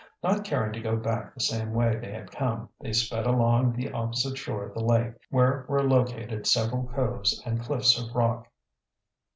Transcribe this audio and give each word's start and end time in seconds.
Not 0.23 0.43
caring 0.45 0.73
to 0.73 0.81
go 0.81 0.95
back 0.97 1.35
the 1.35 1.39
same 1.41 1.73
way 1.75 1.95
they 1.95 2.11
had 2.11 2.31
come, 2.31 2.69
they 2.79 2.91
sped 2.91 3.27
along 3.27 3.73
the 3.73 3.91
opposite 3.91 4.35
shore 4.35 4.65
of 4.65 4.73
the 4.73 4.83
lake, 4.83 5.13
where 5.29 5.63
were 5.69 5.87
located 5.87 6.47
several 6.47 6.87
coves 6.95 7.39
and 7.45 7.61
cliffs 7.61 7.99
of 8.01 8.15
rock. 8.15 8.47